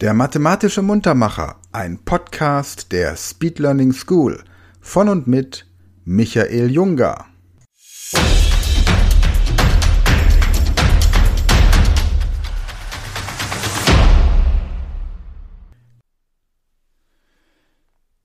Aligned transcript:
Der 0.00 0.12
mathematische 0.12 0.82
Muntermacher, 0.82 1.60
ein 1.70 2.04
Podcast 2.04 2.90
der 2.90 3.16
Speed 3.16 3.60
Learning 3.60 3.92
School 3.92 4.42
von 4.80 5.08
und 5.08 5.28
mit 5.28 5.66
Michael 6.04 6.68
Junger. 6.68 7.26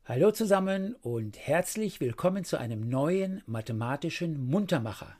Hallo 0.05 0.31
zusammen 0.31 0.95
und 1.03 1.37
herzlich 1.37 2.01
willkommen 2.01 2.45
zu 2.45 2.57
einem 2.57 2.89
neuen 2.89 3.43
mathematischen 3.45 4.43
Muntermacher. 4.47 5.15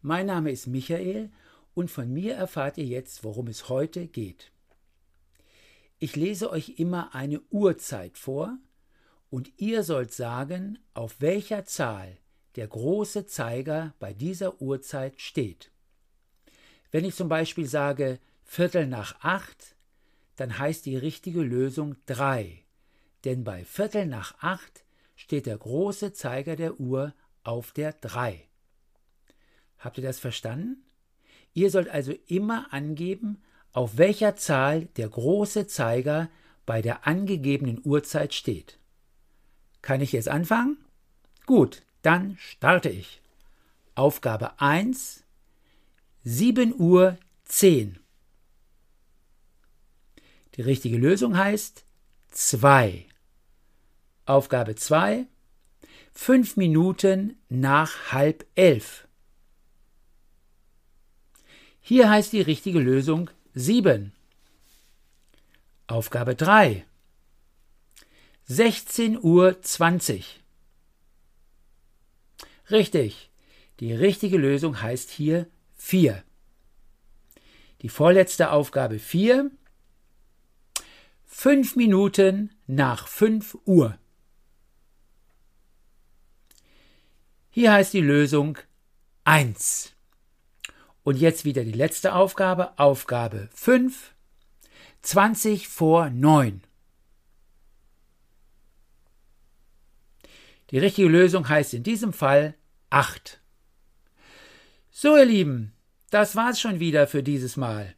Mein 0.00 0.24
Name 0.24 0.52
ist 0.52 0.68
Michael 0.68 1.30
und 1.74 1.90
von 1.90 2.10
mir 2.10 2.34
erfahrt 2.34 2.78
ihr 2.78 2.86
jetzt, 2.86 3.24
worum 3.24 3.48
es 3.48 3.68
heute 3.68 4.06
geht. 4.06 4.52
Ich 5.98 6.14
lese 6.14 6.50
euch 6.50 6.78
immer 6.78 7.14
eine 7.14 7.40
Uhrzeit 7.50 8.18
vor 8.18 8.58
und 9.30 9.50
ihr 9.56 9.82
sollt 9.82 10.12
sagen, 10.12 10.78
auf 10.92 11.20
welcher 11.20 11.64
Zahl 11.64 12.18
der 12.56 12.68
große 12.68 13.26
Zeiger 13.26 13.94
bei 13.98 14.12
dieser 14.12 14.60
Uhrzeit 14.60 15.20
steht. 15.20 15.70
Wenn 16.90 17.04
ich 17.04 17.14
zum 17.14 17.28
Beispiel 17.28 17.66
sage 17.66 18.18
Viertel 18.44 18.86
nach 18.86 19.20
acht, 19.20 19.74
dann 20.36 20.58
heißt 20.58 20.84
die 20.84 20.96
richtige 20.96 21.42
Lösung 21.42 21.96
drei, 22.04 22.64
denn 23.24 23.42
bei 23.42 23.64
Viertel 23.64 24.06
nach 24.06 24.36
acht 24.40 24.84
steht 25.16 25.46
der 25.46 25.56
große 25.56 26.12
Zeiger 26.12 26.56
der 26.56 26.78
Uhr 26.78 27.14
auf 27.42 27.72
der 27.72 27.94
drei. 27.94 28.48
Habt 29.78 29.96
ihr 29.96 30.04
das 30.04 30.18
verstanden? 30.18 30.84
Ihr 31.54 31.70
sollt 31.70 31.88
also 31.88 32.12
immer 32.26 32.72
angeben, 32.72 33.42
auf 33.76 33.98
welcher 33.98 34.36
Zahl 34.36 34.86
der 34.96 35.10
große 35.10 35.66
Zeiger 35.66 36.30
bei 36.64 36.80
der 36.80 37.06
angegebenen 37.06 37.78
Uhrzeit 37.84 38.32
steht. 38.32 38.78
Kann 39.82 40.00
ich 40.00 40.12
jetzt 40.12 40.30
anfangen? 40.30 40.78
Gut, 41.44 41.82
dann 42.00 42.38
starte 42.38 42.88
ich. 42.88 43.20
Aufgabe 43.94 44.58
1 44.62 45.24
7 46.24 46.80
Uhr 46.80 47.18
10. 47.44 47.98
Die 50.54 50.62
richtige 50.62 50.96
Lösung 50.96 51.36
heißt 51.36 51.84
2. 52.30 53.04
Aufgabe 54.24 54.74
2 54.74 55.26
5 56.14 56.56
Minuten 56.56 57.38
nach 57.50 58.10
halb 58.10 58.46
elf. 58.54 59.06
Hier 61.82 62.08
heißt 62.08 62.32
die 62.32 62.40
richtige 62.40 62.80
Lösung 62.80 63.28
7. 63.58 64.12
Aufgabe 65.86 66.34
3. 66.34 66.84
16 68.44 69.18
Uhr 69.18 69.62
20. 69.62 70.42
Richtig. 72.70 73.30
Die 73.80 73.94
richtige 73.94 74.36
Lösung 74.36 74.82
heißt 74.82 75.08
hier 75.08 75.48
4. 75.78 76.22
Die 77.80 77.88
vorletzte 77.88 78.50
Aufgabe 78.50 78.98
4. 78.98 79.50
5 81.24 81.76
Minuten 81.76 82.54
nach 82.66 83.08
5 83.08 83.56
Uhr. 83.64 83.98
Hier 87.48 87.72
heißt 87.72 87.94
die 87.94 88.02
Lösung 88.02 88.58
1. 89.24 89.95
Und 91.06 91.18
jetzt 91.18 91.44
wieder 91.44 91.62
die 91.62 91.70
letzte 91.70 92.16
Aufgabe, 92.16 92.76
Aufgabe 92.80 93.48
5, 93.54 94.12
20 95.02 95.68
vor 95.68 96.10
9. 96.10 96.62
Die 100.72 100.78
richtige 100.80 101.06
Lösung 101.06 101.48
heißt 101.48 101.74
in 101.74 101.84
diesem 101.84 102.12
Fall 102.12 102.56
8. 102.90 103.40
So, 104.90 105.16
ihr 105.16 105.26
Lieben, 105.26 105.74
das 106.10 106.34
war's 106.34 106.60
schon 106.60 106.80
wieder 106.80 107.06
für 107.06 107.22
dieses 107.22 107.56
Mal. 107.56 107.94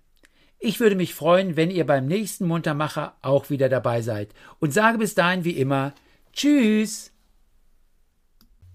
Ich 0.59 0.79
würde 0.79 0.95
mich 0.95 1.15
freuen, 1.15 1.57
wenn 1.57 1.71
ihr 1.71 1.87
beim 1.87 2.05
nächsten 2.05 2.47
Muntermacher 2.47 3.17
auch 3.23 3.49
wieder 3.49 3.71
dabei 3.71 4.03
seid 4.03 4.35
und 4.59 4.75
sage 4.75 4.99
bis 4.99 5.15
dahin 5.15 5.45
wie 5.45 5.57
immer 5.57 5.95
Tschüss. 6.35 7.11